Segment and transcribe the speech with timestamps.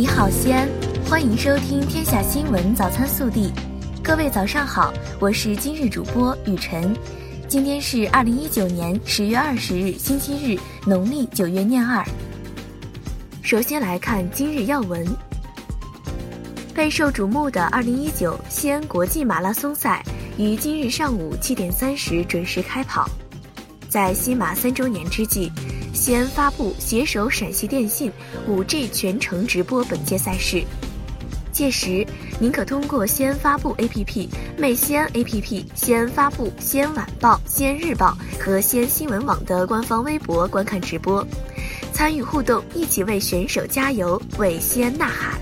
[0.00, 0.66] 你好，西安，
[1.04, 3.48] 欢迎收听《天下新闻早餐速递》。
[4.02, 6.96] 各位早上好，我是今日主播雨晨。
[7.46, 10.58] 今天是二零一九年十月二十日，星期日，
[10.88, 12.02] 农历九月廿二。
[13.42, 15.06] 首先来看今日要闻。
[16.74, 20.02] 备受瞩目的二零一九西安国际马拉松赛
[20.38, 23.06] 于今日上午七点三十准时开跑。
[23.90, 25.52] 在西马三周年之际。
[25.92, 28.10] 西安发布携手陕西电信
[28.46, 30.62] 五 G 全程直播本届赛事，
[31.52, 32.06] 届时
[32.38, 41.26] 您可通过西安发布 APP、魅西安 APP、西安发布、西安晚报、西安日报和西安新闻网的官方微博观看直播，
[41.92, 45.38] 参与互动，一起为选手加油，为西安呐喊。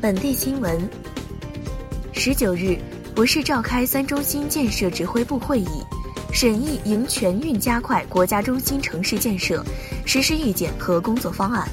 [0.00, 0.88] 本地新闻：
[2.12, 2.76] 十九日，
[3.16, 5.68] 我市召开三中心建设指挥部会议。
[6.34, 9.64] 审议迎全运加快国家中心城市建设
[10.04, 11.64] 实施意见和工作方案，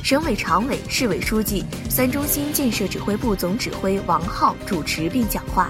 [0.00, 5.68] 省委常委、市委书记、三中心建设指挥部总指挥王浩主持并讲话，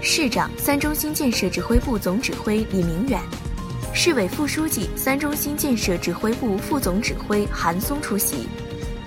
[0.00, 3.20] 市长、三中心建设指挥部总指挥李明远，
[3.92, 8.48] 市委副书记、三中心建设指挥部副总指挥韩松出席。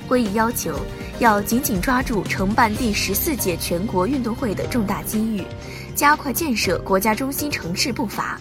[0.05, 0.77] 会议要求，
[1.19, 5.41] 要紧紧抓住承办第十四届全国运动会的重大机遇。
[5.95, 8.39] 加快建设国家中心城市步伐。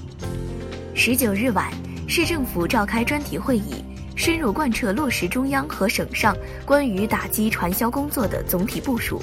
[0.94, 1.70] 十九日晚，
[2.08, 3.84] 市政府召开专题会议，
[4.16, 9.20] 深入贯彻落实中央和省上关于打击传销工作的总体部署，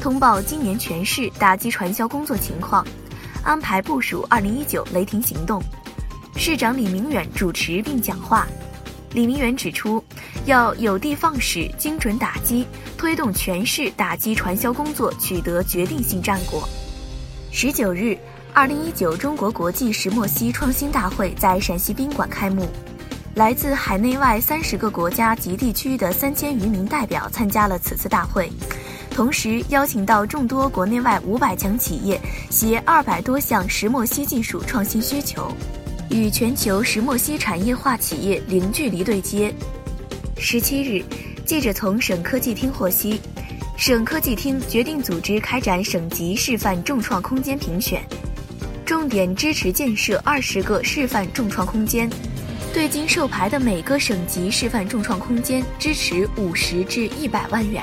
[0.00, 2.86] 通报今年全市打击传销工作情况，
[3.42, 5.60] 安排部署二零一九雷霆行动。
[6.36, 8.46] 市长李明远主持并讲话。
[9.12, 10.02] 李明远指出，
[10.44, 12.66] 要有的放矢，精准打击，
[12.98, 16.68] 推动全市打击传销工作取得决定性战果。
[17.58, 18.14] 十九日，
[18.52, 22.68] 二零一九中国国际石墨烯创新大会在陕西宾馆开幕，
[23.34, 28.52] 来自海内外三十个国家及地区的三千余名代表参加了此次大会，
[29.10, 35.50] 同时邀请到众多国内外五百强企业携二百多项石墨烯技术创新需求，
[36.10, 39.50] 与全球石墨烯产业化企业零距离对接。
[40.36, 41.02] 十七日，
[41.46, 43.18] 记者从省科技厅获悉。
[43.76, 48.02] 省科技厅决定组织开展省级示范众创空间评选，
[48.86, 52.08] 重点支持建设二十个示范众创空间，
[52.72, 57.82] 对经授牌的每个省级示范众创空间支持五十至一百万元。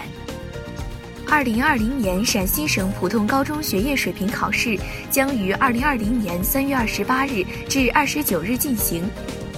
[1.30, 4.78] 二零二零年陕西省普通高中学业水平考试
[5.12, 9.04] 将于二零二零年三月二十八日至二十九日进行，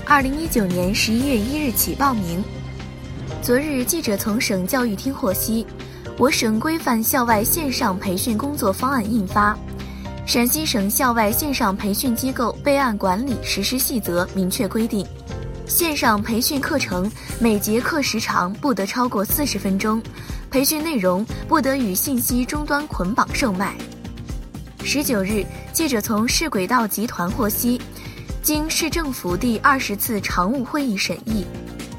[0.06, 2.44] 二零一九年十一月一日起报名。
[3.42, 5.66] 昨日，记者从省教育厅获悉。
[6.18, 9.58] 我省规范校外线上培训工作方案印发，
[10.26, 15.06] 陕西省校外线上培训机构备案管理实施细则明确规定，
[15.68, 20.02] 线上培训课程每节课时长不得超过四十分钟，
[20.50, 23.76] 培训内容不得与信息终端捆绑售卖。
[24.86, 27.82] 十九日，记者从市轨道集团获悉，
[28.42, 31.46] 经市政府第二十次常务会议审议。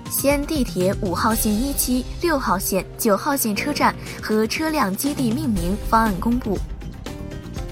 [0.09, 6.59] 西安地铁五号线一期、六号线、九号线车站和车辆基地命名方案公布。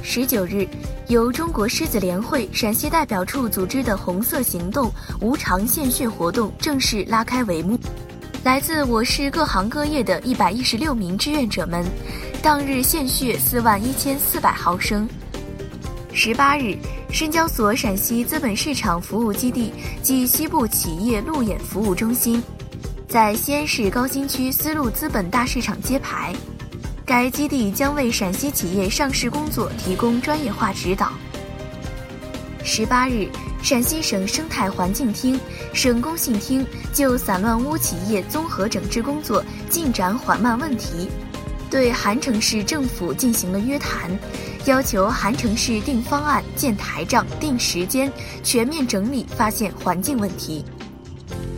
[0.02, 0.68] 十九日，
[1.08, 7.78] 由中国狮子联会陕西代表处组织的“红色行动”无偿献血活动正式拉开帷幕。
[8.42, 11.84] 来自我市各行各业的一百一十六名志愿者们，
[12.42, 15.08] 当日献血四万一千四百毫升。
[16.14, 16.76] 十八日。
[17.10, 22.42] 深交所陕西资本市场服务基地暨西部企业路演服务中心，
[23.06, 26.34] 在西安市高新区丝路资本大市场揭牌。
[27.06, 31.12] 该基地将为陕西企业上市工作提供专业化指导。
[32.64, 33.28] 十八日，
[33.62, 35.38] 陕西省生态环境厅、
[35.72, 41.08] 省工信厅就散乱污企业综合整治工作进展缓慢问题，
[41.70, 44.10] 对韩城市政府进行了约谈。
[44.66, 48.10] 要求韩城市定方案、建台账、定时间，
[48.42, 50.64] 全面整理发现环境问题。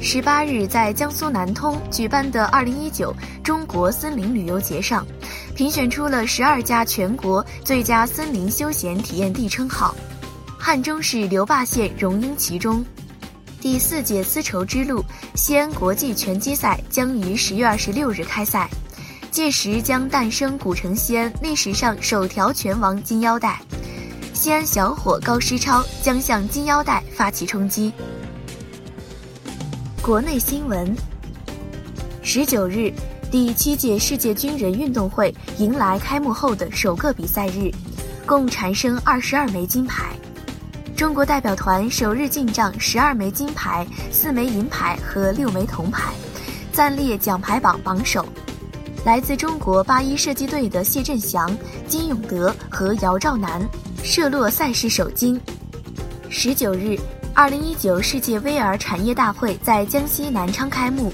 [0.01, 3.15] 十八日，在江苏南通举办的二零一九
[3.45, 5.07] 中国森林旅游节上，
[5.55, 9.95] 评选出了十二家全国最佳森林休闲体验地称号，
[10.59, 12.85] 汉中市留坝县荣膺其中。
[13.61, 15.03] 第四届丝绸之路
[15.35, 18.69] 西安国际拳击赛将于十月二十六日开赛。
[19.37, 23.61] 届时将诞生古城西安历史上首条拳王金腰带，
[24.33, 27.93] 西安小伙高诗超将向金腰带发起冲击。
[30.01, 30.97] 国内新闻：
[32.23, 32.91] 十九日，
[33.31, 37.71] 第七届世界军人运动会迎来开幕后的首个比赛日，
[38.25, 40.15] 共产生二十二枚金牌。
[40.97, 46.15] 中国代表团首日进账十二枚金牌、四枚银牌和六枚铜牌。
[46.73, 48.27] 暂列奖牌榜榜首。
[49.07, 51.57] 来自中国八一射击队的谢振祥、
[51.87, 53.65] 金永德和姚兆南
[54.03, 55.41] 射落赛事首金。
[56.29, 56.99] 十九日，
[57.33, 61.13] 二零一九世界 VR 产业大会在江西南昌开幕，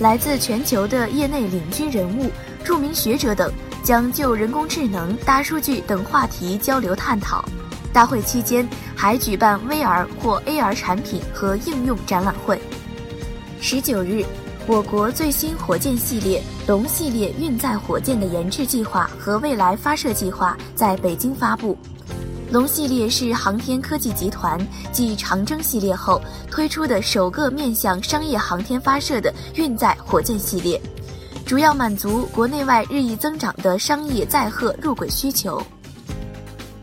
[0.00, 2.28] 来自全球的业内领军人物、
[2.64, 3.52] 著名学者等
[3.84, 7.44] 将就人工智能、大数据等话题交流探讨。
[7.92, 12.60] 大会期间还举办 VR 或 AR 产品和应用展览会。
[13.60, 14.26] 十九日。
[14.70, 21.76] 我国最新火箭系列“龙系列”运载火箭的研制计划和未来发射计划在北京发布。
[22.52, 24.56] 龙系列是航天科技集团
[24.92, 30.80] 继长征系列后推出的首个面向商业航天发射的运载火箭系列，
[31.44, 35.60] 主要满足国内外日益增长的商业载荷入轨需求。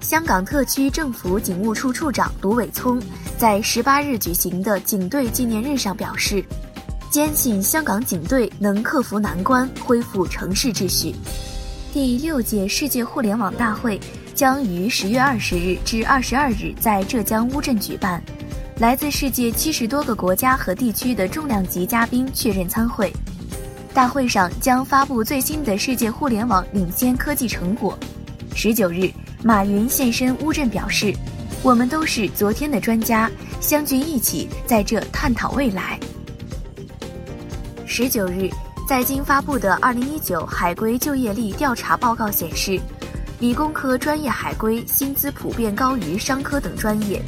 [0.02, 3.02] 香港特区政府警务处处长卢伟聪
[3.38, 6.44] 在十八日举行的警队纪念日上表示。
[7.10, 11.16] 坚信香港警队能克服难关，恢复城市秩序。
[11.94, 14.00] 第六届世界互联网大会
[14.36, 18.22] 将于十月二十日至二十二日在浙江乌镇举办，
[18.80, 23.12] 来自世界七十多个国家和地区的重量级嘉宾确认参会。
[23.94, 27.98] 大会上将发布最新的世界互联网领先科技成果。
[28.54, 29.10] 十九日，
[29.44, 31.16] 马云现身乌镇表示
[31.64, 33.32] ：“我们都是昨天的专家，
[33.62, 35.98] 相聚一起在这探讨未来。”
[37.90, 38.50] 十九日，
[38.86, 42.78] 在京发布的二零一九海归就业力调查报告显示，
[43.40, 47.22] 理工科专业海归薪资普遍高于商科等专业，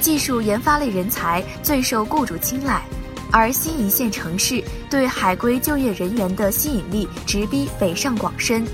[0.00, 2.82] 技术研发类人才最受雇主青睐，
[3.30, 8.66] 而新一线城市对海归就业人员的吸引力直逼北上广深。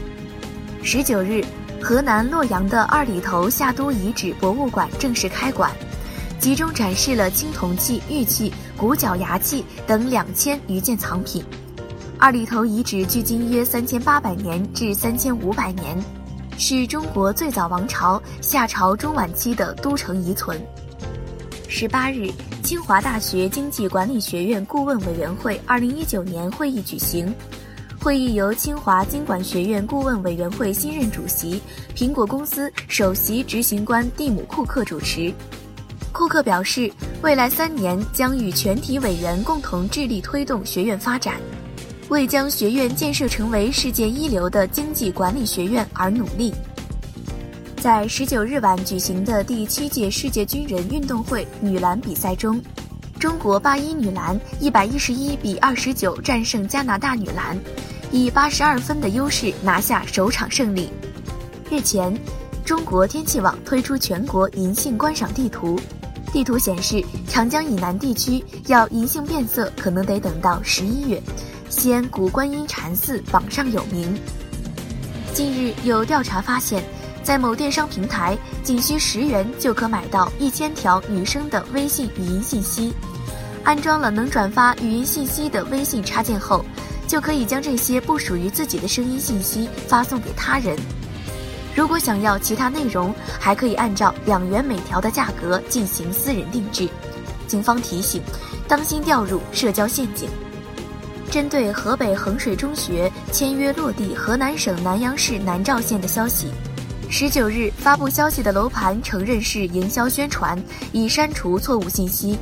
[0.82, 1.44] 十九日，
[1.80, 5.70] 河南洛阳的二里头夏都遗址博物馆正式开馆。
[6.38, 11.44] 集中展示了青铜器、玉器、骨角牙器等两千余件藏品。
[12.16, 15.98] 二里头遗址距今约三千八百年至三千五百年，
[16.56, 20.60] 是中国最早王朝夏朝中晚期的都城遗存。
[21.68, 22.30] 十八日，
[22.62, 27.34] 清华大学经济管理学院顾问委员会二零一九年会议举行，
[28.00, 31.60] 会议由清华经管学院顾问委员会新任主席、
[31.96, 35.32] 苹果公司首席执行官蒂姆·库克主持。
[36.18, 36.90] 库克表示，
[37.22, 41.36] 未来三年将与全体委员共同致力推动学院发展，
[42.08, 46.52] 为将学院建设成为世界一流的经济管理学院而努力。
[47.76, 52.60] 在十九日晚举行的第七届世界军人运动会女篮比赛中，
[53.20, 57.56] 中国八一女篮一百一十一比二十九战胜加拿大女篮，
[58.10, 60.90] 以八十二分的优势拿下首场胜利。
[61.70, 62.12] 日前，
[62.64, 65.78] 中国天气网推出全国银杏观赏地图。
[66.30, 71.20] 地图显示，长江以南地区要银杏变色，可能得等到十一月。
[71.68, 74.18] 西安古观音禅寺榜上有名。
[75.32, 76.82] 近日有调查发现，
[77.22, 82.92] 在某电商平台，仅需十元就可买到一千条女生的微信语音信息。
[83.64, 86.64] 安装了能转发语音信息的微信插件后，
[87.06, 90.76] 就可以将这些不属于自己的声音信息发送给他人。
[91.78, 96.88] 如果想要其他内容，还可以按照两元每条的价格进行私人定制。
[97.46, 98.20] 警方提醒，
[98.66, 100.28] 当心掉入社交陷阱。
[101.30, 106.48] 针对河北衡水中学签约落地河南省南阳市南召县的消息，
[107.08, 112.36] 十九日发布消息的楼盘承认是营销宣传，已删除错误信息，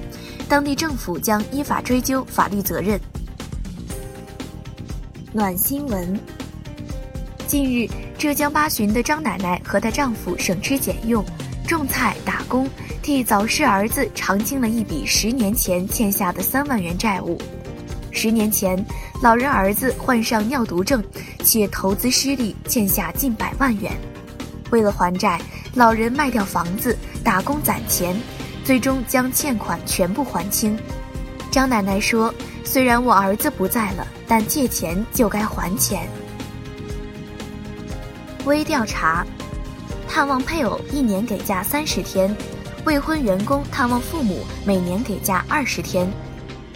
[0.49, 2.99] 当地政府将依法追究法律责任。
[5.31, 6.19] 暖新闻。
[7.47, 11.25] 近日，浙江八旬的张奶奶和她丈夫省吃俭用，
[11.67, 12.69] 种菜打工，
[13.03, 17.39] 替早逝儿子偿清了一笔十年前欠下的三万元债务。
[18.11, 18.83] 十年前，
[19.23, 21.05] 老人儿子患上尿毒症，
[21.45, 23.93] 且投资失利，欠下近百万元。
[24.71, 25.39] 为了还债，
[25.75, 28.19] 老人卖掉房子，打工攒钱，
[28.65, 30.79] 最终将欠款全部还清。
[31.51, 36.09] 张奶奶说：“虽然我儿子不在了，但借钱就该还钱。”
[38.47, 39.27] 微调查：
[40.09, 42.35] 探望配偶一年给假三十天，
[42.85, 46.09] 未婚员工探望父母每年给假二十天。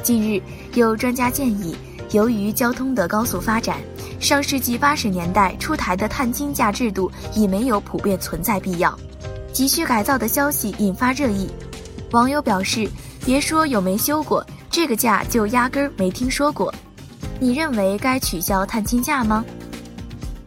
[0.03, 0.43] 近日，
[0.75, 1.77] 有专家建议，
[2.11, 3.77] 由于交通的高速发展，
[4.19, 8.99] 上世纪八十年代出台的探亲假制度已没有普遍存在必要。
[9.53, 11.49] 急需改造的消息引发热议，
[12.11, 12.91] 网友表示
[13.25, 16.75] ：“别说有没修过，这个假就压根儿没听说过。”
[17.39, 19.45] 你认为该取消探亲假吗？